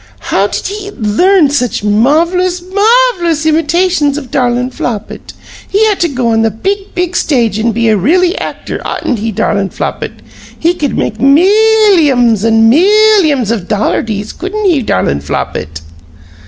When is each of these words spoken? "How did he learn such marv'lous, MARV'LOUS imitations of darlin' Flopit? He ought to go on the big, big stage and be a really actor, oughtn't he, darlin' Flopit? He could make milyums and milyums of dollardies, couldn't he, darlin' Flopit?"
"How 0.33 0.47
did 0.47 0.65
he 0.65 0.89
learn 0.89 1.51
such 1.51 1.83
marv'lous, 1.83 2.59
MARV'LOUS 2.63 3.45
imitations 3.45 4.17
of 4.17 4.31
darlin' 4.31 4.71
Flopit? 4.71 5.33
He 5.69 5.77
ought 5.91 5.99
to 5.99 6.07
go 6.07 6.29
on 6.29 6.41
the 6.41 6.49
big, 6.49 6.95
big 6.95 7.15
stage 7.15 7.59
and 7.59 7.71
be 7.71 7.87
a 7.87 7.95
really 7.95 8.35
actor, 8.39 8.81
oughtn't 8.83 9.19
he, 9.19 9.31
darlin' 9.31 9.69
Flopit? 9.69 10.23
He 10.57 10.73
could 10.73 10.97
make 10.97 11.19
milyums 11.19 12.43
and 12.43 12.67
milyums 12.73 13.51
of 13.51 13.67
dollardies, 13.67 14.33
couldn't 14.33 14.65
he, 14.65 14.81
darlin' 14.81 15.19
Flopit?" 15.21 15.81